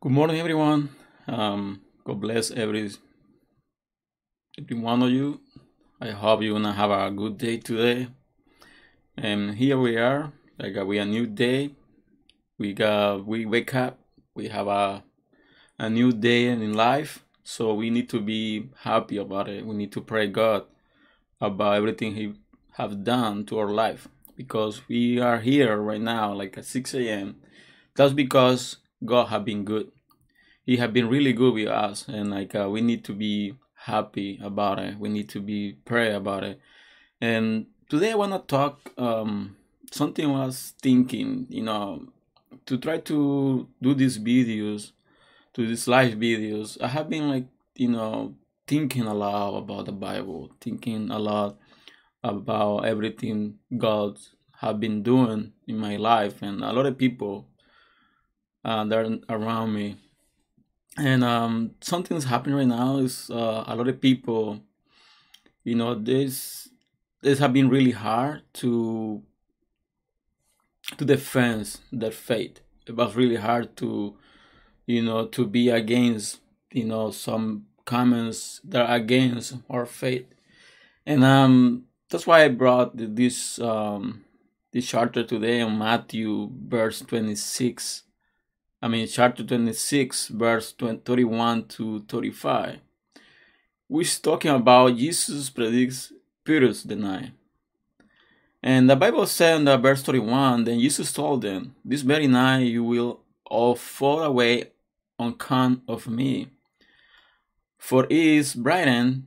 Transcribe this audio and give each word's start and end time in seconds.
Good 0.00 0.12
morning, 0.12 0.38
everyone. 0.38 0.90
Um, 1.26 1.80
God 2.04 2.20
bless 2.20 2.52
every 2.52 2.88
every 4.56 4.78
one 4.78 5.02
of 5.02 5.10
you. 5.10 5.40
I 6.00 6.10
hope 6.10 6.40
you're 6.40 6.52
gonna 6.52 6.72
have 6.72 6.92
a 6.92 7.10
good 7.10 7.36
day 7.36 7.56
today. 7.56 8.06
And 9.16 9.56
here 9.56 9.76
we 9.76 9.96
are, 9.96 10.32
like 10.56 10.76
we 10.86 10.98
a 10.98 11.04
new 11.04 11.26
day. 11.26 11.70
We 12.58 12.74
got 12.74 13.26
we 13.26 13.44
wake 13.44 13.74
up. 13.74 13.98
We 14.36 14.46
have 14.50 14.68
a 14.68 15.02
a 15.80 15.90
new 15.90 16.12
day 16.12 16.46
in 16.46 16.74
life. 16.74 17.24
So 17.42 17.74
we 17.74 17.90
need 17.90 18.08
to 18.10 18.20
be 18.20 18.70
happy 18.82 19.16
about 19.16 19.48
it. 19.48 19.66
We 19.66 19.74
need 19.74 19.90
to 19.94 20.00
pray 20.00 20.28
God 20.28 20.66
about 21.40 21.74
everything 21.74 22.14
He 22.14 22.34
have 22.74 23.02
done 23.02 23.46
to 23.46 23.58
our 23.58 23.72
life 23.72 24.06
because 24.36 24.86
we 24.86 25.18
are 25.18 25.40
here 25.40 25.76
right 25.76 26.00
now, 26.00 26.32
like 26.34 26.56
at 26.56 26.66
6 26.66 26.94
a.m. 26.94 27.40
That's 27.96 28.12
because 28.12 28.76
God 29.04 29.26
have 29.26 29.44
been 29.44 29.64
good. 29.64 29.90
He 30.64 30.76
have 30.76 30.92
been 30.92 31.08
really 31.08 31.32
good 31.32 31.54
with 31.54 31.68
us, 31.68 32.06
and 32.08 32.30
like 32.30 32.54
uh, 32.54 32.68
we 32.70 32.80
need 32.80 33.04
to 33.04 33.14
be 33.14 33.54
happy 33.74 34.38
about 34.42 34.78
it. 34.78 34.98
We 34.98 35.08
need 35.08 35.28
to 35.30 35.40
be 35.40 35.78
pray 35.84 36.12
about 36.12 36.44
it. 36.44 36.60
And 37.20 37.66
today 37.88 38.12
I 38.12 38.16
want 38.16 38.32
to 38.32 38.40
talk 38.40 38.92
um, 38.98 39.56
something 39.90 40.26
I 40.26 40.46
was 40.46 40.74
thinking, 40.82 41.46
you 41.48 41.62
know, 41.62 42.08
to 42.66 42.76
try 42.76 42.98
to 42.98 43.68
do 43.80 43.94
these 43.94 44.18
videos, 44.18 44.92
to 45.54 45.66
these 45.66 45.88
live 45.88 46.14
videos. 46.14 46.80
I 46.82 46.88
have 46.88 47.08
been 47.08 47.28
like, 47.28 47.46
you 47.76 47.88
know, 47.88 48.34
thinking 48.66 49.04
a 49.04 49.14
lot 49.14 49.56
about 49.56 49.86
the 49.86 49.92
Bible, 49.92 50.50
thinking 50.60 51.10
a 51.10 51.18
lot 51.18 51.56
about 52.22 52.84
everything 52.84 53.58
God 53.76 54.18
have 54.60 54.80
been 54.80 55.02
doing 55.02 55.52
in 55.66 55.78
my 55.78 55.96
life, 55.96 56.42
and 56.42 56.62
a 56.62 56.72
lot 56.72 56.86
of 56.86 56.98
people 56.98 57.46
uh, 58.68 58.84
that 58.84 58.98
are 59.06 59.36
around 59.36 59.72
me. 59.72 59.96
And 60.98 61.22
um, 61.24 61.52
something's 61.80 62.24
happening 62.24 62.56
right 62.56 62.66
now 62.66 62.98
is 62.98 63.30
uh, 63.30 63.64
a 63.66 63.74
lot 63.74 63.88
of 63.88 64.00
people, 64.00 64.60
you 65.64 65.74
know, 65.74 65.94
this 65.94 66.68
this 67.22 67.38
have 67.38 67.52
been 67.52 67.70
really 67.70 67.92
hard 67.92 68.42
to 68.60 69.22
to 70.98 71.04
defend 71.04 71.80
their 71.92 72.10
faith. 72.10 72.60
It 72.86 72.96
was 72.96 73.16
really 73.16 73.36
hard 73.36 73.76
to, 73.76 74.16
you 74.86 75.02
know, 75.02 75.26
to 75.26 75.46
be 75.46 75.70
against, 75.70 76.40
you 76.72 76.84
know, 76.84 77.10
some 77.10 77.66
comments 77.84 78.60
that 78.64 78.82
are 78.84 78.96
against 78.96 79.56
our 79.70 79.86
faith, 79.86 80.26
and 81.06 81.24
um, 81.24 81.84
that's 82.10 82.26
why 82.26 82.44
I 82.44 82.48
brought 82.48 82.90
this 82.96 83.58
um 83.60 84.24
this 84.72 84.86
chapter 84.86 85.24
today 85.24 85.62
on 85.62 85.78
Matthew 85.78 86.50
verse 86.52 87.00
twenty 87.00 87.36
six. 87.36 88.04
I 88.80 88.86
mean, 88.86 89.08
chapter 89.08 89.42
26, 89.42 90.28
verse 90.28 90.72
20, 90.72 91.00
31 91.04 91.64
to 91.64 92.00
35. 92.08 92.78
We're 93.88 94.04
talking 94.04 94.52
about 94.52 94.96
Jesus 94.96 95.50
predicts 95.50 96.12
Peter's 96.44 96.84
denial. 96.84 97.30
And 98.62 98.88
the 98.88 98.94
Bible 98.94 99.26
said 99.26 99.56
in 99.56 99.64
the 99.64 99.76
verse 99.78 100.02
31, 100.02 100.64
then 100.64 100.78
Jesus 100.78 101.12
told 101.12 101.42
them, 101.42 101.74
This 101.84 102.02
very 102.02 102.28
night 102.28 102.60
you 102.60 102.84
will 102.84 103.20
all 103.46 103.74
fall 103.74 104.22
away 104.22 104.70
on 105.18 105.32
account 105.32 105.82
of 105.88 106.06
me. 106.06 106.48
For 107.78 108.04
it 108.04 108.12
is 108.12 108.54
brightened, 108.54 109.26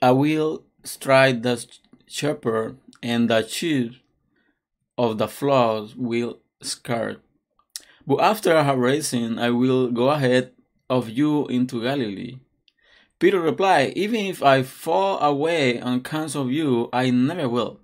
I 0.00 0.12
will 0.12 0.64
strike 0.84 1.42
the 1.42 1.64
shepherd, 2.06 2.76
and 3.02 3.28
the 3.28 3.46
sheep 3.48 3.94
of 4.96 5.18
the 5.18 5.26
flocks 5.26 5.96
will 5.96 6.38
scatter. 6.60 7.20
But 8.06 8.20
after 8.20 8.56
I 8.56 8.62
have 8.62 8.78
risen, 8.78 9.38
I 9.38 9.50
will 9.50 9.90
go 9.90 10.10
ahead 10.10 10.52
of 10.90 11.08
you 11.08 11.46
into 11.46 11.82
Galilee. 11.82 12.38
Peter 13.18 13.40
replied, 13.40 13.92
Even 13.96 14.26
if 14.26 14.42
I 14.42 14.64
fall 14.64 15.20
away 15.20 15.80
on 15.80 15.98
account 15.98 16.34
of 16.34 16.50
you, 16.50 16.88
I 16.92 17.10
never 17.10 17.48
will. 17.48 17.80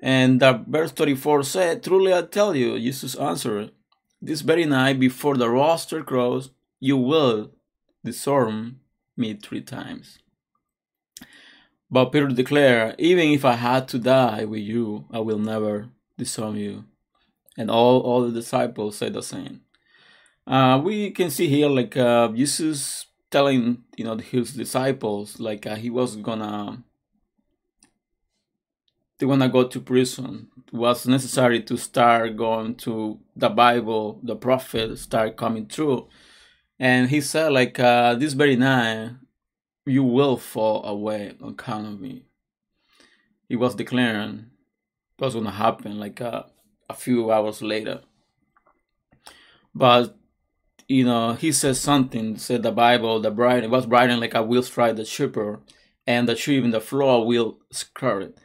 And 0.00 0.40
the 0.40 0.64
verse 0.66 0.92
34 0.92 1.42
said, 1.42 1.82
Truly 1.82 2.14
I 2.14 2.22
tell 2.22 2.54
you, 2.54 2.78
Jesus 2.78 3.16
answered, 3.16 3.72
This 4.22 4.42
very 4.42 4.64
night 4.64 5.00
before 5.00 5.36
the 5.36 5.50
rooster 5.50 6.04
crows, 6.04 6.50
you 6.78 6.96
will 6.96 7.50
disown 8.04 8.78
me 9.16 9.34
three 9.34 9.62
times. 9.62 10.18
But 11.90 12.12
Peter 12.12 12.28
declared, 12.28 12.94
Even 12.98 13.30
if 13.30 13.44
I 13.44 13.54
had 13.54 13.88
to 13.88 13.98
die 13.98 14.44
with 14.44 14.62
you, 14.62 15.06
I 15.10 15.18
will 15.18 15.40
never 15.40 15.88
disown 16.16 16.56
you 16.56 16.84
and 17.60 17.70
all 17.70 18.00
all 18.00 18.22
the 18.22 18.32
disciples 18.32 18.96
said 18.96 19.12
the 19.12 19.22
same. 19.22 19.60
Uh, 20.46 20.80
we 20.82 21.10
can 21.10 21.30
see 21.30 21.46
here 21.46 21.68
like 21.68 21.94
uh, 21.94 22.28
Jesus 22.28 23.06
telling 23.30 23.84
you 23.96 24.04
know 24.04 24.16
his 24.16 24.54
disciples 24.54 25.38
like 25.38 25.66
uh, 25.66 25.76
he 25.76 25.90
was 25.90 26.16
gonna 26.16 26.82
they 29.18 29.26
wanna 29.26 29.50
go 29.50 29.68
to 29.68 29.80
prison. 29.80 30.48
It 30.68 30.72
was 30.72 31.06
necessary 31.06 31.62
to 31.64 31.76
start 31.76 32.36
going 32.36 32.76
to 32.76 33.20
the 33.36 33.50
Bible, 33.50 34.20
the 34.22 34.36
prophet 34.36 34.98
start 34.98 35.36
coming 35.36 35.66
through, 35.66 36.08
and 36.78 37.10
he 37.10 37.20
said 37.20 37.52
like 37.52 37.78
uh, 37.78 38.14
this 38.14 38.32
very 38.32 38.56
night 38.56 39.16
you 39.84 40.04
will 40.04 40.38
fall 40.38 40.82
away 40.86 41.34
on 41.42 41.50
account 41.52 41.86
of 41.86 42.00
me. 42.00 42.24
He 43.50 43.56
was 43.56 43.74
declaring 43.74 44.46
it 45.18 45.24
was 45.24 45.34
gonna 45.34 45.50
happen 45.50 46.00
like 46.00 46.22
uh, 46.22 46.44
a 46.90 46.94
few 46.94 47.30
hours 47.30 47.62
later. 47.62 48.00
But 49.74 50.16
you 50.88 51.04
know, 51.04 51.34
he 51.34 51.52
says 51.52 51.80
something, 51.80 52.36
said 52.36 52.64
the 52.64 52.72
Bible, 52.72 53.20
the 53.20 53.30
bride 53.30 53.62
it 53.62 53.70
was 53.70 53.86
riding 53.86 54.18
like 54.18 54.34
a 54.34 54.42
wheel 54.42 54.64
strike 54.64 54.96
the 54.96 55.04
shepherd, 55.04 55.60
and 56.04 56.28
the 56.28 56.34
sheep 56.34 56.64
in 56.64 56.72
the 56.72 56.80
floor 56.80 57.24
will 57.24 57.58
scar 57.70 58.20
it. 58.22 58.38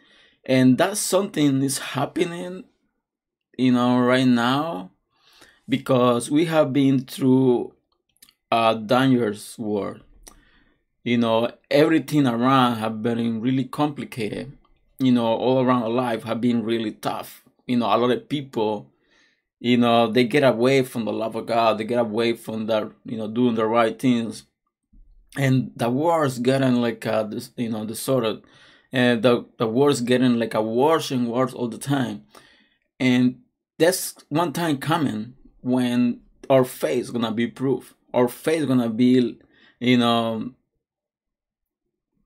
And 0.46 0.78
that's 0.78 1.00
something 1.00 1.64
is 1.64 1.80
happening, 1.80 2.66
you 3.58 3.72
know, 3.72 3.98
right 4.00 4.28
now 4.28 4.92
because 5.68 6.30
we 6.30 6.46
have 6.46 6.72
been 6.72 7.00
through 7.00 7.74
a 8.52 8.76
dangerous 8.76 9.58
world. 9.58 10.02
You 11.04 11.18
know, 11.18 11.52
everything 11.72 12.28
around 12.28 12.78
have 12.78 13.02
been 13.02 13.42
really 13.42 13.66
complicated. 13.66 14.56
You 15.00 15.12
know, 15.12 15.26
all 15.26 15.64
around 15.64 15.84
our 15.84 15.90
life 15.90 16.24
have 16.24 16.42
been 16.42 16.64
really 16.64 16.92
tough 16.92 17.45
you 17.68 17.78
know 17.78 17.86
a 17.86 17.98
lot 17.98 18.12
of 18.12 18.30
people 18.30 18.92
you 19.60 19.78
know 19.78 20.12
they 20.12 20.24
get 20.24 20.44
away 20.44 20.84
from 20.84 21.06
the 21.06 21.14
love 21.14 21.36
of 21.36 21.46
god. 21.48 21.78
They 21.78 21.86
get 21.86 22.00
away 22.00 22.34
from 22.34 22.68
that 22.68 22.92
you 23.06 23.18
know 23.18 23.28
doing 23.28 23.56
the 23.56 23.66
right 23.66 23.98
things. 23.98 24.44
And 25.38 25.72
the 25.76 25.90
war's 25.90 26.40
getting 26.40 26.76
like 26.76 27.06
uh 27.06 27.24
this 27.24 27.52
you 27.58 27.70
know 27.70 27.82
of 27.82 28.44
and 28.94 29.24
the 29.24 29.46
the 29.58 29.68
war's 29.68 30.02
getting 30.02 30.38
like 30.40 30.54
a 30.54 30.62
worse 30.62 31.12
and 31.12 31.28
worse 31.30 31.54
all 31.54 31.68
the 31.68 31.78
time. 31.78 32.24
And 33.00 33.42
that's 33.78 34.16
one 34.30 34.54
time 34.54 34.78
coming 34.78 35.34
when 35.62 36.22
our 36.50 36.64
faith 36.64 37.02
is 37.06 37.12
gonna 37.12 37.32
be 37.32 37.48
proof. 37.48 37.96
Our 38.14 38.28
faith 38.28 38.62
is 38.62 38.66
gonna 38.68 38.90
be 38.90 39.38
you 39.80 39.98
know 39.98 40.52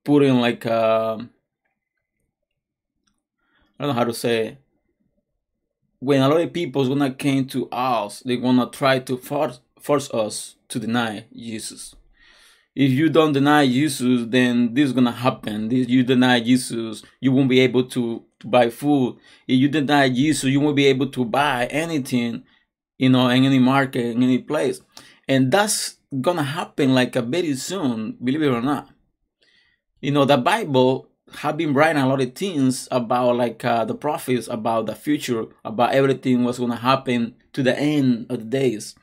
putting 0.04 0.40
like 0.40 0.66
uh 0.66 1.18
I 3.78 3.84
don't 3.84 3.88
know 3.88 3.92
how 3.94 4.04
to 4.04 4.14
say 4.14 4.58
when 6.00 6.22
a 6.22 6.28
lot 6.28 6.40
of 6.40 6.52
people 6.52 6.82
is 6.82 6.88
gonna 6.88 7.12
came 7.12 7.46
to 7.46 7.68
us, 7.70 8.20
they're 8.20 8.38
gonna 8.38 8.68
try 8.70 8.98
to 8.98 9.16
force 9.16 9.60
force 9.78 10.10
us 10.12 10.56
to 10.68 10.78
deny 10.78 11.26
Jesus. 11.34 11.94
If 12.74 12.90
you 12.92 13.10
don't 13.10 13.32
deny 13.32 13.66
Jesus, 13.66 14.26
then 14.28 14.72
this 14.72 14.86
is 14.86 14.92
gonna 14.92 15.12
happen. 15.12 15.68
This 15.68 15.88
you 15.88 16.02
deny 16.02 16.40
Jesus, 16.40 17.02
you 17.20 17.32
won't 17.32 17.48
be 17.48 17.60
able 17.60 17.84
to, 17.84 18.24
to 18.40 18.46
buy 18.46 18.70
food. 18.70 19.18
If 19.46 19.58
you 19.60 19.68
deny 19.68 20.08
Jesus, 20.08 20.44
you 20.44 20.60
won't 20.60 20.76
be 20.76 20.86
able 20.86 21.08
to 21.08 21.24
buy 21.24 21.66
anything, 21.66 22.44
you 22.96 23.10
know, 23.10 23.28
in 23.28 23.44
any 23.44 23.58
market, 23.58 24.06
in 24.06 24.22
any 24.22 24.38
place. 24.38 24.80
And 25.28 25.52
that's 25.52 25.96
gonna 26.20 26.44
happen 26.44 26.94
like 26.94 27.14
a 27.16 27.22
very 27.22 27.54
soon, 27.56 28.16
believe 28.22 28.42
it 28.42 28.48
or 28.48 28.62
not. 28.62 28.88
You 30.00 30.12
know, 30.12 30.24
the 30.24 30.38
Bible 30.38 31.09
have 31.38 31.56
been 31.56 31.74
writing 31.74 32.02
a 32.02 32.08
lot 32.08 32.20
of 32.20 32.34
things 32.34 32.88
about 32.90 33.36
like 33.36 33.64
uh, 33.64 33.84
the 33.84 33.94
prophets 33.94 34.48
about 34.48 34.86
the 34.86 34.94
future 34.94 35.46
about 35.64 35.92
everything 35.92 36.44
what's 36.44 36.58
going 36.58 36.70
to 36.70 36.76
happen 36.76 37.34
to 37.52 37.62
the 37.62 37.78
end 37.78 38.26
of 38.30 38.38
the 38.38 38.44
days. 38.44 38.94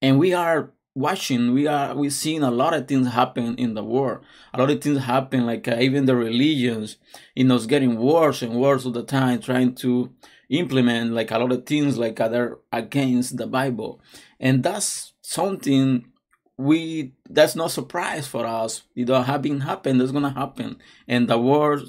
And 0.00 0.18
we 0.18 0.34
are 0.34 0.72
watching 0.94 1.54
we 1.54 1.66
are 1.66 1.94
we 1.94 2.10
seeing 2.10 2.42
a 2.42 2.50
lot 2.50 2.74
of 2.74 2.86
things 2.86 3.08
happen 3.08 3.54
in 3.56 3.74
the 3.74 3.84
world. 3.84 4.24
A 4.52 4.58
lot 4.58 4.70
of 4.70 4.80
things 4.80 5.04
happen 5.04 5.46
like 5.46 5.66
uh, 5.66 5.76
even 5.80 6.06
the 6.06 6.16
religions 6.16 6.96
you 7.34 7.44
know 7.44 7.56
it's 7.56 7.66
getting 7.66 7.96
worse 7.98 8.42
and 8.42 8.54
worse 8.54 8.84
all 8.84 8.92
the 8.92 9.02
time 9.02 9.40
trying 9.40 9.74
to 9.76 10.12
implement 10.50 11.12
like 11.12 11.30
a 11.30 11.38
lot 11.38 11.50
of 11.50 11.64
things 11.64 11.96
like 11.96 12.16
they're 12.16 12.58
against 12.72 13.36
the 13.36 13.46
bible. 13.46 14.00
And 14.38 14.62
that's 14.62 15.14
something 15.22 16.11
we 16.58 17.14
that's 17.28 17.56
no 17.56 17.68
surprise 17.68 18.26
for 18.26 18.46
us. 18.46 18.82
You 18.94 19.04
know, 19.04 19.22
having 19.22 19.60
happened, 19.60 20.00
that's 20.00 20.12
gonna 20.12 20.32
happen, 20.32 20.78
and 21.08 21.28
the 21.28 21.38
war, 21.38 21.80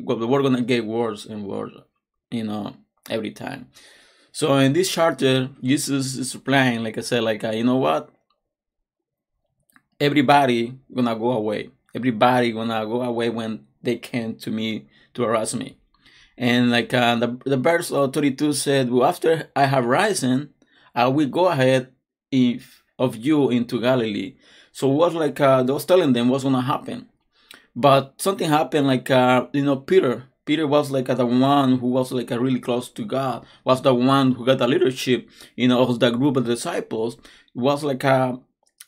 well, 0.00 0.18
the 0.18 0.26
war 0.26 0.42
gonna 0.42 0.62
get 0.62 0.86
worse 0.86 1.24
and 1.26 1.44
worse. 1.46 1.72
You 2.30 2.44
know, 2.44 2.76
every 3.10 3.30
time. 3.30 3.68
So 4.32 4.56
in 4.56 4.72
this 4.72 4.90
charter, 4.90 5.50
Jesus 5.62 6.16
is 6.16 6.34
replying, 6.34 6.82
like 6.82 6.96
I 6.96 7.02
said, 7.02 7.22
like 7.22 7.44
uh, 7.44 7.50
you 7.50 7.64
know 7.64 7.76
what, 7.76 8.10
everybody 10.00 10.74
gonna 10.94 11.16
go 11.16 11.32
away. 11.32 11.70
Everybody 11.94 12.52
gonna 12.52 12.86
go 12.86 13.02
away 13.02 13.28
when 13.30 13.66
they 13.82 13.96
came 13.96 14.36
to 14.36 14.50
me 14.50 14.88
to 15.14 15.22
harass 15.22 15.54
me. 15.54 15.76
And 16.38 16.70
like 16.70 16.94
uh, 16.94 17.16
the, 17.16 17.38
the 17.44 17.56
verse 17.56 17.90
32 17.90 18.54
said, 18.54 18.90
well, 18.90 19.08
after 19.08 19.50
I 19.54 19.66
have 19.66 19.84
risen, 19.84 20.50
I 20.94 21.08
will 21.08 21.28
go 21.28 21.48
ahead 21.48 21.88
if 22.30 22.81
of 22.98 23.16
you 23.16 23.50
into 23.50 23.80
Galilee. 23.80 24.36
So 24.72 24.90
it 24.90 24.94
was 24.94 25.14
like 25.14 25.40
uh, 25.40 25.62
they 25.62 25.72
was 25.72 25.84
telling 25.84 26.12
them 26.12 26.28
what's 26.28 26.44
gonna 26.44 26.62
happen. 26.62 27.08
But 27.74 28.14
something 28.20 28.48
happened 28.48 28.86
like 28.86 29.10
uh, 29.10 29.46
you 29.52 29.64
know 29.64 29.76
Peter. 29.76 30.24
Peter 30.44 30.66
was 30.66 30.90
like 30.90 31.08
uh, 31.08 31.14
the 31.14 31.26
one 31.26 31.78
who 31.78 31.86
was 31.86 32.10
like 32.10 32.32
uh, 32.32 32.38
really 32.38 32.58
close 32.58 32.88
to 32.90 33.04
God. 33.04 33.46
Was 33.64 33.82
the 33.82 33.94
one 33.94 34.32
who 34.32 34.44
got 34.44 34.58
the 34.58 34.66
leadership, 34.66 35.28
you 35.56 35.68
know, 35.68 35.82
of 35.82 36.00
the 36.00 36.10
group 36.10 36.36
of 36.36 36.46
disciples. 36.46 37.14
It 37.14 37.60
was 37.60 37.84
like 37.84 38.04
a 38.04 38.40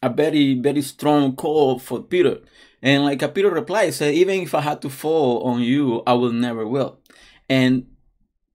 a 0.02 0.10
very 0.10 0.54
very 0.54 0.82
strong 0.82 1.36
call 1.36 1.78
for 1.78 2.02
Peter. 2.02 2.40
And 2.82 3.04
like 3.04 3.22
a 3.22 3.26
uh, 3.26 3.28
Peter 3.28 3.50
replied, 3.50 3.94
said, 3.94 4.14
even 4.14 4.40
if 4.40 4.54
I 4.54 4.60
had 4.60 4.82
to 4.82 4.90
fall 4.90 5.42
on 5.44 5.62
you, 5.62 6.02
I 6.06 6.12
will 6.12 6.32
never 6.32 6.66
will. 6.66 6.98
And 7.48 7.86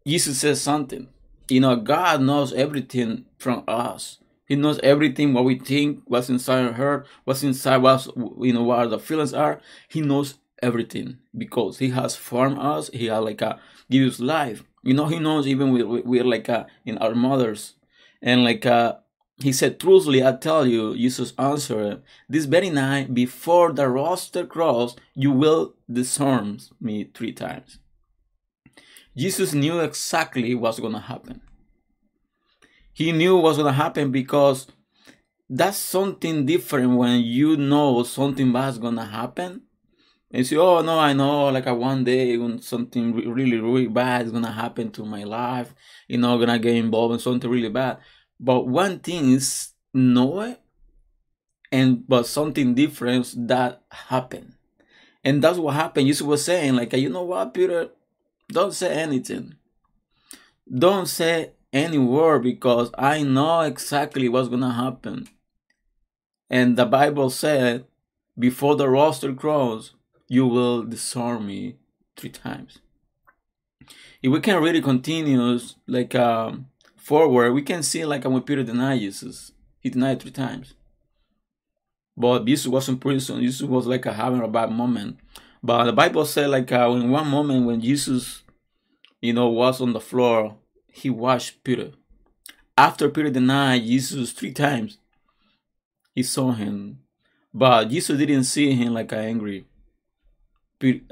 Jesus 0.05 0.39
says 0.39 0.61
something. 0.61 1.07
You 1.47 1.61
know, 1.61 1.75
God 1.75 2.21
knows 2.21 2.53
everything 2.53 3.25
from 3.39 3.63
us. 3.67 4.19
He 4.49 4.55
knows 4.55 4.79
everything 4.81 5.33
what 5.33 5.45
we 5.45 5.59
think, 5.59 6.01
what's 6.05 6.27
inside 6.27 6.65
our 6.65 6.73
heart, 6.73 7.07
what's 7.23 7.43
inside 7.43 7.77
what's 7.77 8.07
you 8.07 8.51
know 8.51 8.63
what 8.63 8.89
the 8.89 8.99
feelings 8.99 9.33
are. 9.33 9.61
He 9.87 10.01
knows 10.01 10.39
everything 10.61 11.19
because 11.37 11.77
he 11.77 11.91
has 11.91 12.15
formed 12.15 12.57
us. 12.57 12.89
He 12.91 13.05
has 13.05 13.23
like 13.23 13.41
a 13.41 13.59
give 13.89 14.11
us 14.11 14.19
life. 14.19 14.63
You 14.83 14.95
know, 14.95 15.05
he 15.05 15.19
knows 15.19 15.47
even 15.47 15.71
we 15.71 15.83
we're 15.83 16.23
like 16.23 16.49
a, 16.49 16.65
in 16.83 16.97
our 16.97 17.13
mothers, 17.13 17.75
and 18.21 18.43
like 18.43 18.65
uh, 18.65 18.95
he 19.37 19.53
said, 19.53 19.79
truthfully, 19.79 20.25
I 20.25 20.33
tell 20.33 20.65
you, 20.65 20.97
Jesus 20.97 21.33
answered, 21.37 22.01
this 22.27 22.45
very 22.45 22.69
night 22.69 23.13
before 23.13 23.71
the 23.71 23.87
rooster 23.87 24.45
crows, 24.45 24.95
you 25.13 25.31
will 25.31 25.75
disarm 25.89 26.57
me 26.81 27.09
three 27.13 27.31
times. 27.31 27.79
Jesus 29.15 29.53
knew 29.53 29.79
exactly 29.79 30.55
what's 30.55 30.79
going 30.79 30.93
to 30.93 30.99
happen. 30.99 31.41
He 32.99 33.13
knew 33.13 33.37
was 33.37 33.55
going 33.55 33.67
to 33.67 33.71
happen 33.71 34.11
because 34.11 34.67
that's 35.49 35.77
something 35.77 36.45
different 36.45 36.97
when 36.97 37.21
you 37.21 37.55
know 37.55 38.03
something 38.03 38.51
bad's 38.51 38.77
going 38.77 38.97
to 38.97 39.05
happen. 39.05 39.61
And 40.31 40.45
say, 40.45 40.57
oh, 40.57 40.81
no, 40.81 40.99
I 40.99 41.13
know, 41.13 41.47
like 41.47 41.65
a 41.65 41.73
one 41.73 42.03
day 42.03 42.35
when 42.35 42.61
something 42.61 43.15
really, 43.15 43.57
really 43.57 43.87
bad 43.87 44.25
is 44.25 44.31
going 44.33 44.43
to 44.43 44.51
happen 44.51 44.91
to 44.91 45.05
my 45.05 45.23
life, 45.23 45.73
you 46.09 46.17
know, 46.17 46.35
going 46.35 46.49
to 46.49 46.59
get 46.59 46.75
involved 46.75 47.13
in 47.13 47.19
something 47.21 47.49
really 47.49 47.69
bad. 47.69 47.99
But 48.37 48.67
one 48.67 48.99
thing 48.99 49.31
is 49.31 49.69
know 49.93 50.41
it, 50.41 50.59
and 51.71 52.05
but 52.05 52.27
something 52.27 52.75
different 52.75 53.33
that 53.47 53.81
happened. 53.89 54.55
And 55.23 55.41
that's 55.41 55.57
what 55.57 55.75
happened. 55.75 56.07
Jesus 56.07 56.27
was 56.27 56.43
saying, 56.43 56.75
like, 56.75 56.93
uh, 56.93 56.97
you 56.97 57.07
know 57.07 57.23
what, 57.23 57.53
Peter, 57.53 57.91
don't 58.49 58.73
say 58.73 58.91
anything. 58.93 59.55
Don't 60.69 61.07
say 61.07 61.53
any 61.71 61.97
word 61.97 62.43
because 62.43 62.91
I 62.97 63.23
know 63.23 63.61
exactly 63.61 64.29
what's 64.29 64.49
gonna 64.49 64.73
happen. 64.73 65.27
And 66.49 66.77
the 66.77 66.85
Bible 66.85 67.29
said, 67.29 67.85
before 68.37 68.75
the 68.75 68.89
rooster 68.89 69.33
crows, 69.33 69.93
you 70.27 70.47
will 70.47 70.83
disarm 70.83 71.47
me 71.47 71.75
three 72.15 72.29
times. 72.29 72.79
If 74.21 74.31
we 74.31 74.39
can 74.39 74.61
really 74.61 74.81
continue 74.81 75.59
like 75.87 76.15
um, 76.15 76.67
forward, 76.95 77.53
we 77.53 77.61
can 77.61 77.83
see 77.83 78.05
like 78.05 78.25
when 78.25 78.41
Peter 78.41 78.63
denied 78.63 78.99
Jesus, 78.99 79.51
he 79.79 79.89
denied 79.89 80.21
three 80.21 80.31
times. 80.31 80.73
But 82.15 82.45
Jesus 82.45 82.67
was 82.67 82.89
in 82.89 82.97
prison. 82.99 83.41
Jesus 83.41 83.61
was 83.61 83.87
like 83.87 84.05
a, 84.05 84.13
having 84.13 84.41
a 84.41 84.47
bad 84.47 84.71
moment. 84.71 85.19
But 85.63 85.85
the 85.85 85.93
Bible 85.93 86.25
said 86.25 86.49
like 86.49 86.71
uh, 86.71 86.91
in 86.91 87.09
one 87.09 87.27
moment 87.27 87.65
when 87.65 87.81
Jesus, 87.81 88.43
you 89.21 89.33
know, 89.33 89.49
was 89.49 89.81
on 89.81 89.93
the 89.93 90.01
floor, 90.01 90.57
he 90.91 91.09
washed 91.09 91.63
Peter. 91.63 91.91
After 92.77 93.09
Peter 93.09 93.29
denied 93.29 93.83
Jesus 93.83 94.31
three 94.31 94.53
times, 94.53 94.97
he 96.13 96.23
saw 96.23 96.51
him. 96.51 96.99
But 97.53 97.89
Jesus 97.89 98.17
didn't 98.17 98.43
see 98.43 98.73
him 98.73 98.93
like 98.93 99.11
angry. 99.11 99.65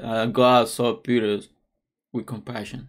Uh, 0.02 0.26
God 0.26 0.68
saw 0.68 0.94
Peter 0.94 1.40
with 2.12 2.26
compassion. 2.26 2.88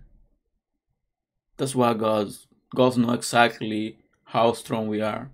That's 1.57 1.75
why 1.75 1.93
God's 1.93 2.47
God 2.75 2.97
knows 2.97 3.15
exactly 3.15 3.97
how 4.25 4.53
strong 4.53 4.87
we 4.87 5.01
are. 5.01 5.31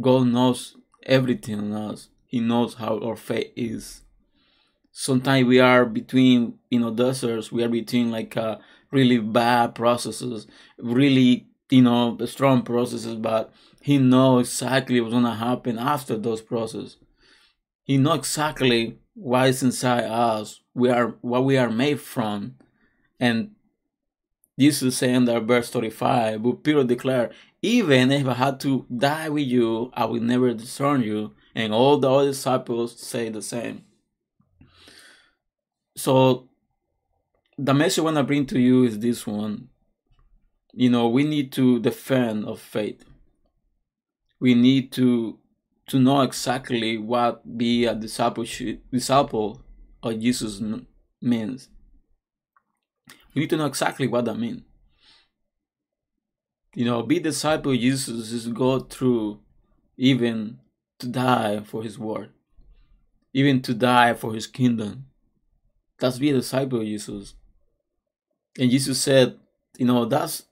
God 0.00 0.28
knows 0.28 0.76
everything 1.04 1.58
in 1.58 1.72
us. 1.72 2.08
He 2.26 2.40
knows 2.40 2.74
how 2.74 2.98
our 3.00 3.16
faith 3.16 3.52
is 3.56 4.02
sometimes 4.92 5.46
we 5.46 5.58
are 5.58 5.86
between 5.86 6.58
you 6.70 6.78
know 6.78 6.90
deserts 6.90 7.50
we 7.50 7.64
are 7.64 7.68
between 7.68 8.10
like 8.10 8.36
uh, 8.36 8.56
really 8.92 9.18
bad 9.18 9.74
processes 9.74 10.46
really 10.78 11.46
you 11.70 11.82
know 11.82 12.16
strong 12.26 12.62
processes 12.62 13.16
but 13.16 13.52
he 13.82 13.98
knows 13.98 14.48
exactly 14.48 15.00
what's 15.00 15.12
gonna 15.12 15.34
happen 15.34 15.76
after 15.76 16.16
those 16.16 16.40
processes. 16.40 16.98
He 17.82 17.96
knows 17.98 18.18
exactly 18.18 18.98
what 19.14 19.48
is 19.48 19.62
inside 19.62 20.04
us 20.04 20.60
we 20.72 20.88
are 20.88 21.16
what 21.20 21.44
we 21.44 21.58
are 21.58 21.68
made 21.70 22.00
from. 22.00 22.54
And 23.18 23.56
Jesus 24.58 24.82
is 24.82 24.96
saying 24.96 25.24
that 25.24 25.42
verse 25.42 25.68
35 25.68 26.42
but 26.42 26.62
Peter 26.62 26.84
declared 26.84 27.32
even 27.60 28.12
if 28.12 28.26
I 28.26 28.34
had 28.34 28.60
to 28.60 28.86
die 28.96 29.28
with 29.28 29.46
you 29.48 29.90
I 29.94 30.04
will 30.04 30.20
never 30.20 30.54
discern 30.54 31.02
you 31.02 31.34
and 31.54 31.74
all 31.74 31.98
the 31.98 32.10
other 32.10 32.28
disciples 32.28 32.98
say 33.00 33.30
the 33.30 33.42
same. 33.42 33.84
So 35.96 36.48
the 37.58 37.74
message 37.74 38.00
I 38.00 38.02
want 38.02 38.16
to 38.16 38.22
bring 38.22 38.46
to 38.46 38.58
you 38.58 38.84
is 38.84 38.98
this 38.98 39.26
one. 39.26 39.68
You 40.72 40.90
know, 40.90 41.08
we 41.08 41.24
need 41.24 41.52
to 41.52 41.80
defend 41.80 42.46
of 42.46 42.60
faith. 42.60 43.04
We 44.40 44.54
need 44.54 44.92
to 44.92 45.38
to 45.88 45.98
know 45.98 46.22
exactly 46.22 46.96
what 46.96 47.58
be 47.58 47.84
a 47.84 47.94
discipleship 47.94 48.82
disciple 48.90 49.60
of 50.02 50.18
Jesus 50.20 50.62
means. 51.20 51.68
We 53.34 53.42
need 53.42 53.50
to 53.50 53.56
know 53.56 53.66
exactly 53.66 54.06
what 54.06 54.24
that 54.24 54.36
means. 54.36 54.62
You 56.74 56.86
know, 56.86 57.02
be 57.02 57.18
disciple 57.18 57.72
of 57.72 57.78
Jesus 57.78 58.32
is 58.32 58.46
go 58.48 58.80
through 58.80 59.40
even 59.96 60.60
to 61.00 61.08
die 61.08 61.60
for 61.60 61.82
his 61.82 61.98
word, 61.98 62.30
even 63.34 63.60
to 63.62 63.74
die 63.74 64.14
for 64.14 64.32
his 64.32 64.46
kingdom 64.46 65.06
that's 66.02 66.18
be 66.18 66.30
a 66.30 66.34
disciple 66.34 66.80
of 66.80 66.84
Jesus. 66.84 67.34
And 68.58 68.70
Jesus 68.70 69.00
said, 69.00 69.38
you 69.78 69.86
know, 69.86 70.04
that's 70.04 70.44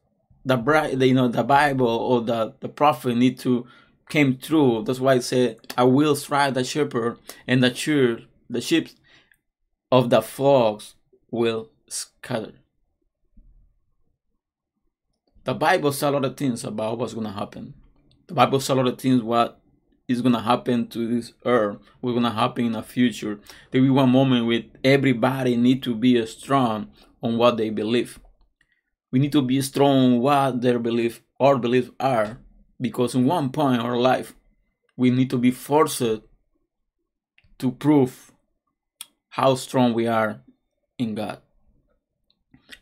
the 0.44 0.56
bride, 0.56 1.00
you 1.02 1.14
know, 1.14 1.28
the 1.28 1.44
Bible 1.44 1.86
or 1.86 2.22
the, 2.22 2.54
the 2.60 2.68
prophet 2.68 3.16
need 3.16 3.38
to 3.40 3.66
came 4.08 4.36
true. 4.36 4.82
That's 4.84 5.00
why 5.00 5.14
it 5.14 5.24
said, 5.24 5.58
I 5.78 5.84
will 5.84 6.16
strike 6.16 6.54
the 6.54 6.64
shepherd 6.64 7.18
and 7.46 7.62
the 7.62 7.74
sheep, 7.74 8.28
the 8.48 8.60
sheep 8.60 8.90
of 9.90 10.10
the 10.10 10.20
flocks 10.20 10.94
will 11.30 11.70
scatter. 11.88 12.54
The 15.44 15.54
Bible 15.54 15.92
says 15.92 16.02
a 16.02 16.10
lot 16.10 16.24
of 16.24 16.36
things 16.36 16.64
about 16.64 16.98
what's 16.98 17.14
gonna 17.14 17.32
happen. 17.32 17.74
The 18.26 18.34
Bible 18.34 18.60
says 18.60 18.70
a 18.70 18.74
lot 18.74 18.88
of 18.88 18.98
things 18.98 19.22
what 19.22 19.60
is 20.06 20.22
gonna 20.22 20.42
happen 20.42 20.88
to 20.88 21.06
this 21.08 21.32
earth, 21.44 21.78
what's 22.00 22.14
gonna 22.14 22.32
happen 22.32 22.66
in 22.66 22.72
the 22.72 22.82
future. 22.82 23.40
There 23.70 23.80
will 23.80 23.88
be 23.88 23.94
one 23.94 24.10
moment 24.10 24.46
with 24.46 24.64
everybody 24.84 25.56
need 25.56 25.82
to 25.84 25.94
be 25.94 26.24
strong 26.26 26.90
on 27.22 27.36
what 27.36 27.56
they 27.56 27.70
believe. 27.70 28.18
We 29.10 29.18
need 29.18 29.32
to 29.32 29.42
be 29.42 29.60
strong 29.62 30.14
on 30.14 30.20
what 30.20 30.60
their 30.60 30.78
belief 30.78 31.22
our 31.38 31.58
beliefs 31.58 31.90
are, 31.98 32.38
because 32.80 33.14
in 33.14 33.24
one 33.24 33.50
point 33.50 33.80
in 33.80 33.86
our 33.86 33.96
life, 33.96 34.34
we 34.96 35.10
need 35.10 35.30
to 35.30 35.38
be 35.38 35.50
forced 35.50 36.22
to 37.58 37.72
prove 37.72 38.32
how 39.30 39.54
strong 39.54 39.94
we 39.94 40.06
are 40.06 40.42
in 40.98 41.14
God, 41.14 41.40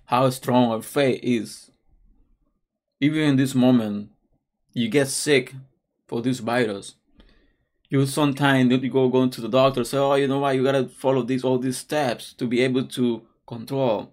how 0.06 0.28
strong 0.30 0.72
our 0.72 0.82
faith 0.82 1.20
is. 1.22 1.70
Even 3.00 3.20
in 3.20 3.36
this 3.36 3.54
moment, 3.54 4.10
you 4.72 4.88
get 4.88 5.08
sick 5.08 5.54
for 6.06 6.20
this 6.20 6.40
virus 6.40 6.94
you 7.90 8.04
sometimes 8.04 8.70
you 8.70 8.90
go 8.90 9.08
going 9.08 9.30
to 9.30 9.40
the 9.40 9.48
doctor 9.48 9.84
say 9.84 9.96
oh 9.96 10.14
you 10.14 10.28
know 10.28 10.38
what 10.38 10.54
you 10.54 10.62
gotta 10.62 10.88
follow 10.88 11.22
these 11.22 11.44
all 11.44 11.58
these 11.58 11.78
steps 11.78 12.32
to 12.34 12.46
be 12.46 12.60
able 12.60 12.84
to 12.84 13.22
control 13.46 14.12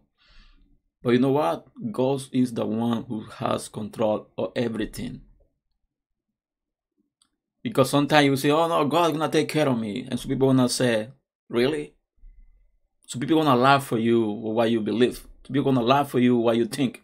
but 1.06 1.12
you 1.12 1.20
know 1.20 1.30
what? 1.30 1.68
God 1.92 2.24
is 2.32 2.52
the 2.52 2.66
one 2.66 3.04
who 3.04 3.22
has 3.26 3.70
control 3.70 4.28
of 4.40 4.54
everything. 4.56 5.22
Because 7.62 7.92
sometimes 7.92 8.26
you 8.26 8.36
say 8.36 8.50
oh 8.50 8.68
no 8.68 8.84
god's 8.86 9.16
gonna 9.16 9.32
take 9.32 9.48
care 9.48 9.70
of 9.70 9.78
me. 9.78 10.08
And 10.10 10.20
some 10.20 10.30
people 10.30 10.48
gonna 10.48 10.68
say 10.68 11.10
really? 11.48 11.94
So 13.06 13.20
people 13.20 13.38
gonna 13.38 13.56
laugh 13.56 13.86
for 13.86 14.00
you 14.00 14.24
what 14.26 14.72
you 14.72 14.82
believe. 14.82 15.18
So 15.44 15.54
people 15.54 15.72
gonna 15.72 15.86
laugh 15.86 16.10
for 16.10 16.18
you 16.18 16.38
what 16.38 16.58
you 16.58 16.66
think. 16.66 17.04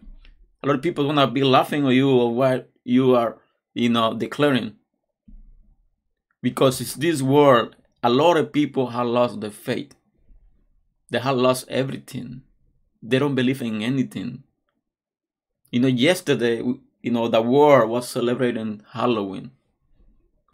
A 0.63 0.67
lot 0.67 0.77
of 0.77 0.81
people 0.81 1.05
gonna 1.05 1.29
be 1.29 1.43
laughing 1.43 1.85
at 1.85 1.93
you 1.93 2.09
or 2.09 2.33
what 2.33 2.71
you 2.83 3.13
are 3.13 3.37
you 3.75 3.89
know 3.89 4.15
declaring. 4.15 4.77
Because 6.41 6.81
it's 6.81 6.95
this 6.95 7.21
world, 7.21 7.75
a 8.01 8.09
lot 8.09 8.37
of 8.37 8.51
people 8.51 8.87
have 8.87 9.05
lost 9.05 9.41
their 9.41 9.51
faith. 9.51 9.93
They 11.11 11.19
have 11.19 11.37
lost 11.37 11.69
everything. 11.69 12.41
They 13.01 13.19
don't 13.19 13.35
believe 13.35 13.61
in 13.61 13.81
anything. 13.81 14.43
You 15.71 15.79
know, 15.79 15.87
yesterday, 15.87 16.57
you 17.01 17.11
know, 17.11 17.27
the 17.27 17.41
world 17.41 17.89
was 17.89 18.09
celebrating 18.09 18.83
Halloween. 18.91 19.51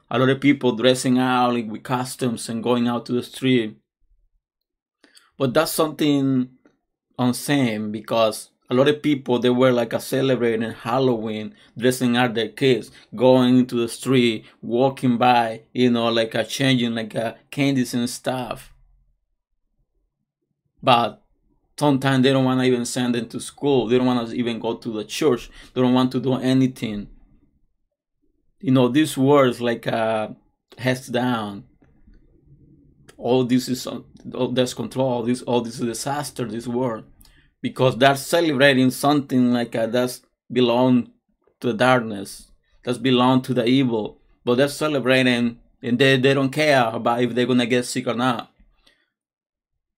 A 0.10 0.18
lot 0.18 0.30
of 0.30 0.40
people 0.40 0.72
dressing 0.72 1.18
out 1.18 1.54
like, 1.54 1.70
with 1.70 1.84
costumes 1.84 2.48
and 2.48 2.64
going 2.64 2.88
out 2.88 3.06
to 3.08 3.14
the 3.14 3.24
street. 3.24 3.78
But 5.38 5.54
that's 5.54 5.72
something 5.72 6.50
insane 7.20 7.92
because 7.92 8.52
a 8.70 8.74
lot 8.74 8.88
of 8.88 9.02
people 9.02 9.40
they 9.40 9.50
were 9.50 9.72
like 9.72 9.94
a 9.94 10.00
celebrating 10.00 10.72
Halloween, 10.72 11.56
dressing 11.78 12.16
out 12.16 12.34
their 12.34 12.50
kids, 12.50 12.92
going 13.16 13.60
into 13.60 13.76
the 13.76 13.88
street, 13.90 14.46
walking 14.62 15.18
by, 15.18 15.64
you 15.74 15.92
know, 15.92 16.10
like 16.10 16.36
a 16.36 16.44
changing 16.44 16.96
like 16.96 17.16
a 17.16 17.38
candies 17.52 17.94
and 17.94 18.10
stuff. 18.10 18.74
But 20.82 21.24
sometimes 21.80 22.24
they 22.24 22.32
don't 22.32 22.46
want 22.46 22.60
to 22.60 22.66
even 22.66 22.86
send 22.86 23.16
them 23.16 23.28
to 23.30 23.40
school. 23.40 23.88
They 23.88 23.98
don't 23.98 24.08
want 24.08 24.30
to 24.30 24.36
even 24.36 24.60
go 24.60 24.76
to 24.76 24.90
the 24.90 25.04
church. 25.04 25.50
They 25.74 25.82
don't 25.82 25.94
want 25.94 26.12
to 26.14 26.20
do 26.20 26.36
anything. 26.36 27.10
You 28.60 28.72
know, 28.72 28.88
these 28.88 29.18
words 29.18 29.62
like 29.62 29.88
uh, 29.88 30.30
heads 30.78 31.08
down. 31.08 31.66
All 33.18 33.44
this 33.44 33.68
is 33.68 33.88
all 33.88 34.50
this 34.50 34.74
control. 34.74 35.24
This 35.24 35.42
all 35.44 35.62
this 35.62 35.80
is 35.80 35.86
disaster. 35.86 36.46
This 36.46 36.68
world 36.68 37.06
because 37.62 37.98
they're 37.98 38.16
celebrating 38.16 38.92
something 38.92 39.52
like 39.52 39.76
uh, 39.76 39.88
that's 39.88 40.22
belong 40.52 41.12
to 41.60 41.68
the 41.68 41.74
darkness, 41.74 42.52
that's 42.84 42.98
belong 42.98 43.42
to 43.42 43.54
the 43.54 43.66
evil, 43.66 44.22
but 44.46 44.56
they're 44.56 44.68
celebrating 44.68 45.60
and 45.84 46.00
they, 46.00 46.18
they 46.18 46.34
don't 46.34 46.52
care 46.52 46.86
about 46.86 47.22
if 47.22 47.34
they're 47.34 47.46
gonna 47.46 47.66
get 47.66 47.86
sick 47.86 48.08
or 48.08 48.14
not. 48.14 48.52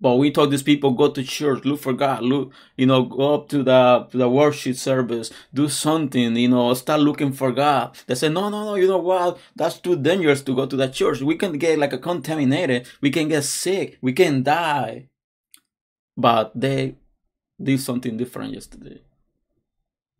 But 0.01 0.15
we 0.15 0.31
told 0.31 0.51
these 0.51 0.63
people 0.63 0.91
go 0.91 1.09
to 1.09 1.23
church, 1.23 1.65
look 1.65 1.81
for 1.81 1.91
God, 1.91 2.23
look, 2.23 2.53
you 2.77 2.85
know, 2.85 3.03
go 3.03 3.35
up 3.35 3.49
to 3.49 3.63
the 3.63 4.07
to 4.11 4.17
the 4.17 4.29
worship 4.29 4.77
service, 4.77 5.29
do 5.53 5.67
something, 5.67 6.37
you 6.37 6.47
know, 6.47 6.73
start 6.73 7.01
looking 7.01 7.33
for 7.33 7.51
God. 7.51 7.97
They 8.07 8.15
say, 8.15 8.29
no, 8.29 8.47
no, 8.47 8.63
no, 8.63 8.75
you 8.75 8.87
know 8.87 8.99
what? 8.99 9.39
That's 9.57 9.77
too 9.77 9.97
dangerous 9.97 10.41
to 10.43 10.55
go 10.55 10.65
to 10.65 10.75
the 10.77 10.87
church. 10.87 11.21
We 11.21 11.35
can 11.35 11.57
get 11.57 11.77
like 11.77 11.91
a 11.91 11.97
contaminated, 11.97 12.87
we 13.01 13.09
can 13.09 13.27
get 13.27 13.43
sick, 13.43 13.97
we 14.01 14.13
can 14.13 14.41
die. 14.41 15.09
But 16.15 16.53
they 16.55 16.95
did 17.61 17.81
something 17.81 18.15
different 18.15 18.53
yesterday. 18.53 19.01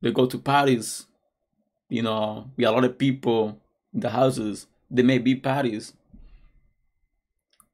They 0.02 0.12
go 0.12 0.26
to 0.26 0.38
parties, 0.38 1.06
you 1.90 2.02
know, 2.02 2.52
with 2.58 2.68
a 2.68 2.72
lot 2.72 2.84
of 2.84 2.98
people 2.98 3.62
in 3.94 4.02
the 4.02 4.10
houses. 4.10 4.68
They 4.92 5.04
may 5.04 5.20
be 5.20 5.36
parties. 5.36 5.94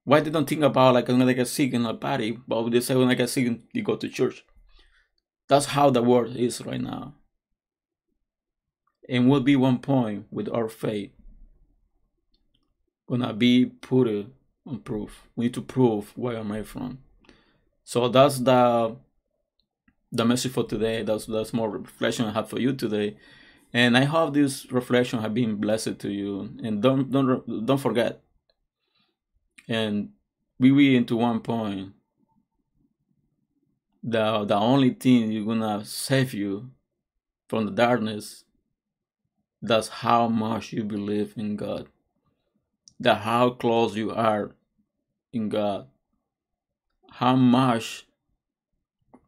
Why 0.06 0.22
they 0.22 0.30
don't 0.30 0.48
think 0.48 0.64
about 0.64 0.94
like 0.94 1.08
when 1.08 1.26
they 1.26 1.34
get 1.34 1.48
sick 1.48 1.74
in 1.74 1.86
a 1.86 1.94
party, 1.94 2.40
but 2.48 2.70
they 2.70 2.80
say 2.80 2.96
when 2.96 3.10
I 3.10 3.16
get 3.16 3.30
sick, 3.30 3.60
you 3.74 3.84
go 3.84 3.98
to 3.98 4.08
church. 4.08 4.46
That's 5.50 5.66
how 5.68 5.90
the 5.90 6.02
world 6.02 6.36
is 6.38 6.66
right 6.66 6.82
now. 6.82 7.16
And 9.10 9.30
will 9.30 9.42
be 9.42 9.56
one 9.56 9.80
point 9.80 10.28
with 10.32 10.50
our 10.50 10.70
faith 10.70 11.12
gonna 13.08 13.34
be 13.34 13.66
put 13.66 14.08
on 14.66 14.80
proof. 14.80 15.28
We 15.36 15.46
need 15.46 15.54
to 15.56 15.62
prove 15.62 16.12
where 16.18 16.38
am 16.38 16.52
I 16.52 16.64
from. 16.64 17.00
So 17.84 18.08
that's 18.10 18.40
the 18.40 18.96
the 20.12 20.26
message 20.26 20.52
for 20.52 20.64
today. 20.64 21.04
That's 21.04 21.26
that's 21.26 21.54
more 21.54 21.70
reflection 21.70 22.26
I 22.26 22.32
have 22.32 22.50
for 22.50 22.60
you 22.60 22.74
today, 22.74 23.18
and 23.74 23.98
I 23.98 24.06
hope 24.06 24.34
this 24.34 24.72
reflection 24.72 25.22
have 25.22 25.34
been 25.34 25.56
blessed 25.58 26.00
to 26.00 26.12
you. 26.12 26.50
And 26.64 26.82
don't 26.82 27.12
don't 27.12 27.66
don't 27.66 27.80
forget. 27.80 28.22
And 29.68 30.10
we 30.60 30.72
we 30.72 30.96
into 30.96 31.16
one 31.16 31.40
point. 31.40 31.94
The 34.04 34.46
the 34.46 34.56
only 34.56 34.92
thing 34.92 35.32
you're 35.32 35.46
gonna 35.46 35.84
save 35.84 36.34
you 36.34 36.72
from 37.48 37.66
the 37.66 37.72
darkness. 37.72 38.46
That's 39.62 39.88
how 39.88 40.28
much 40.28 40.74
you 40.74 40.84
believe 40.84 41.34
in 41.38 41.56
God. 41.56 41.88
That 43.00 43.22
how 43.22 43.52
close 43.52 43.96
you 43.96 44.12
are 44.12 44.52
in 45.34 45.50
God. 45.50 45.88
How 47.10 47.36
much 47.36 48.06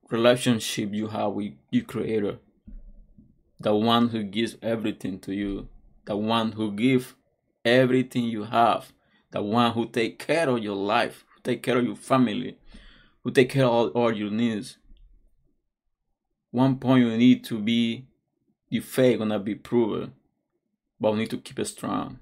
relationship 0.10 0.94
you 0.94 1.08
have 1.08 1.34
with 1.34 1.54
your 1.70 1.84
creator 1.84 2.40
the 3.60 3.76
one 3.76 4.10
who 4.10 4.24
gives 4.24 4.56
everything 4.62 5.20
to 5.20 5.34
you 5.34 5.68
the 6.06 6.16
one 6.16 6.54
who 6.54 6.72
gives 6.72 7.14
everything 7.66 8.24
you 8.24 8.44
have 8.44 8.94
the 9.32 9.42
one 9.42 9.72
who 9.74 9.88
take 9.88 10.20
care 10.20 10.50
of 10.50 10.64
your 10.64 10.76
life 10.76 11.26
who 11.36 11.42
take 11.42 11.64
care 11.64 11.78
of 11.78 11.86
your 11.86 11.96
family 11.96 12.58
who 13.24 13.32
take 13.32 13.50
care 13.50 13.66
of 13.66 13.72
all, 13.72 13.88
all 13.90 14.12
your 14.12 14.32
needs 14.32 14.78
one 16.52 16.78
point 16.78 17.04
you 17.04 17.18
need 17.18 17.44
to 17.44 17.60
be 17.60 18.06
your 18.70 18.84
faith 18.84 19.20
gonna 19.20 19.40
be 19.40 19.56
proven 19.56 20.14
but 21.00 21.12
we 21.12 21.20
need 21.20 21.30
to 21.30 21.38
keep 21.38 21.60
it 21.60 21.66
strong 21.66 22.20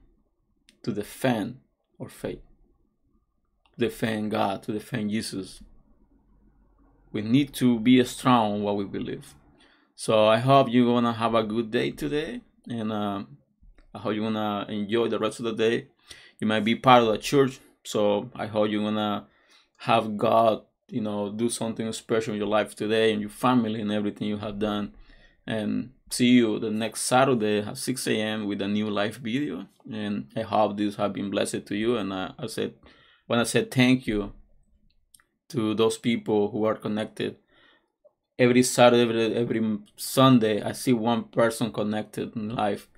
to 0.84 0.92
defend 0.92 1.60
our 2.00 2.10
faith 2.10 2.42
to 3.74 3.80
defend 3.88 4.32
god 4.32 4.62
to 4.64 4.72
defend 4.72 5.10
jesus 5.10 5.62
we 7.16 7.22
need 7.22 7.54
to 7.54 7.80
be 7.80 8.04
strong 8.04 8.62
what 8.62 8.76
we 8.76 8.84
believe. 8.84 9.36
So 9.96 10.28
I 10.28 10.40
hope 10.40 10.68
you're 10.70 10.94
gonna 10.94 11.14
have 11.14 11.34
a 11.34 11.44
good 11.44 11.72
day 11.72 11.92
today, 11.92 12.42
and 12.68 12.92
uh, 12.92 13.24
I 13.94 14.00
hope 14.00 14.16
you're 14.16 14.30
gonna 14.30 14.66
enjoy 14.68 15.08
the 15.08 15.18
rest 15.18 15.40
of 15.40 15.46
the 15.46 15.54
day. 15.54 15.88
You 16.40 16.48
might 16.48 16.64
be 16.64 16.76
part 16.76 17.04
of 17.04 17.10
the 17.10 17.18
church, 17.18 17.60
so 17.84 18.30
I 18.36 18.48
hope 18.48 18.70
you're 18.70 18.84
gonna 18.84 19.28
have 19.78 20.18
God, 20.18 20.64
you 20.90 21.02
know, 21.02 21.32
do 21.32 21.50
something 21.50 21.92
special 21.94 22.34
in 22.34 22.40
your 22.40 22.48
life 22.48 22.76
today 22.76 23.12
and 23.12 23.22
your 23.22 23.30
family 23.30 23.82
and 23.82 23.92
everything 23.92 24.28
you 24.28 24.38
have 24.38 24.60
done. 24.60 24.94
And 25.48 25.92
see 26.10 26.30
you 26.30 26.60
the 26.60 26.72
next 26.72 27.02
Saturday 27.02 27.60
at 27.60 27.78
6 27.78 28.08
a.m. 28.08 28.48
with 28.48 28.62
a 28.62 28.68
new 28.68 28.90
live 28.90 29.18
video. 29.18 29.68
And 29.92 30.28
I 30.36 30.42
hope 30.42 30.78
this 30.78 30.96
have 30.96 31.14
been 31.14 31.30
blessed 31.30 31.66
to 31.68 31.76
you. 31.76 31.98
And 31.98 32.12
uh, 32.12 32.32
I 32.40 32.48
said, 32.48 32.74
when 33.28 33.40
I 33.40 33.44
said 33.44 33.70
thank 33.72 34.08
you 34.08 34.34
to 35.50 35.74
those 35.74 35.98
people 35.98 36.50
who 36.50 36.66
are 36.66 36.76
connected. 36.76 37.38
Every 38.38 38.64
Saturday, 38.64 39.04
every, 39.04 39.36
every 39.36 39.80
Sunday, 39.96 40.62
I 40.62 40.74
see 40.74 40.94
one 40.94 41.26
person 41.26 41.72
connected 41.72 42.36
in 42.36 42.56
life. 42.56 42.90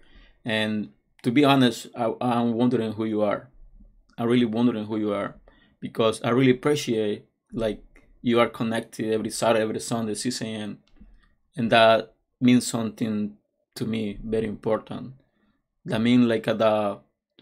And 0.44 0.90
to 1.24 1.32
be 1.32 1.44
honest, 1.44 1.88
I, 1.96 2.14
I'm 2.22 2.54
wondering 2.54 2.94
who 2.94 3.06
you 3.06 3.22
are. 3.22 3.50
I'm 4.18 4.28
really 4.28 4.46
wondering 4.46 4.86
who 4.86 4.98
you 4.98 5.14
are 5.14 5.36
because 5.80 6.22
I 6.24 6.30
really 6.30 6.52
appreciate 6.52 7.26
like 7.52 7.84
you 8.22 8.40
are 8.40 8.50
connected 8.50 9.14
every 9.14 9.30
Saturday, 9.30 9.64
every 9.64 9.80
Sunday, 9.80 10.16
6 10.16 10.42
a.m. 10.42 10.80
And 11.56 11.72
that 11.72 12.14
means 12.42 12.68
something 12.68 13.38
to 13.76 13.86
me 13.86 14.18
very 14.24 14.48
important. 14.48 15.14
That 15.86 16.02
means 16.02 16.26
like 16.26 16.46
the 16.46 17.00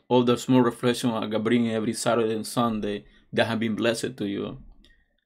all 0.08 0.24
the 0.24 0.38
small 0.38 0.62
reflection 0.62 1.10
I 1.10 1.26
bring 1.38 1.72
every 1.72 1.94
Saturday 1.94 2.36
and 2.36 2.46
Sunday 2.46 3.06
that 3.34 3.46
have 3.48 3.60
been 3.60 3.76
blessed 3.76 4.18
to 4.18 4.26
you 4.26 4.60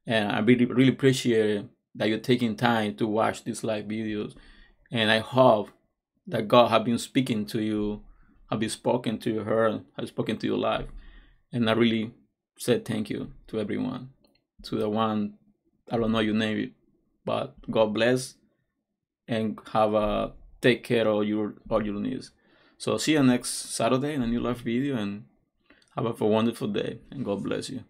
and 0.10 0.32
I 0.32 0.40
really 0.40 0.66
really 0.66 0.90
appreciate 0.90 1.66
that 1.96 2.10
you're 2.10 2.18
taking 2.18 2.56
time 2.56 2.96
to 2.96 3.06
watch 3.08 3.44
these 3.44 3.64
live 3.64 3.86
videos, 3.86 4.36
and 4.92 5.12
I 5.12 5.20
hope 5.20 5.70
that 6.28 6.48
God 6.48 6.70
have 6.70 6.84
been 6.84 6.98
speaking 6.98 7.46
to 7.48 7.62
you, 7.62 8.02
have 8.50 8.60
been 8.60 8.70
spoken 8.70 9.18
to 9.20 9.44
her, 9.44 9.82
has 9.98 10.10
spoken 10.10 10.38
to 10.38 10.48
your 10.48 10.58
life, 10.58 10.88
and 11.52 11.70
I 11.70 11.74
really 11.74 12.14
said 12.58 12.86
thank 12.86 13.10
you 13.10 13.32
to 13.48 13.60
everyone, 13.60 14.10
to 14.64 14.76
the 14.76 14.90
one 14.90 15.36
I 15.92 15.98
don't 15.98 16.12
know 16.12 16.20
your 16.20 16.36
name, 16.36 16.74
but 17.26 17.56
God 17.70 17.94
bless, 17.94 18.36
and 19.28 19.60
have 19.72 19.94
a 19.94 20.34
take 20.62 20.84
care 20.84 21.08
of 21.08 21.26
your 21.26 21.56
all 21.70 21.86
your 21.86 21.96
needs. 21.96 22.32
So 22.78 22.98
see 22.98 23.14
you 23.14 23.24
next 23.24 23.50
Saturday 23.76 24.14
in 24.14 24.22
a 24.22 24.28
new 24.28 24.40
live 24.40 24.60
video, 24.62 24.98
and 24.98 25.26
have 25.96 26.22
a 26.22 26.28
wonderful 26.28 26.68
day, 26.68 27.00
and 27.12 27.26
God 27.26 27.44
bless 27.44 27.70
you. 27.70 27.84